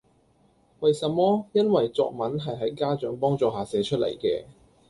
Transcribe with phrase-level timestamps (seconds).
[0.79, 1.45] 為什麼?
[1.53, 4.45] 因為作文係喺家長幫助下寫出嚟嘅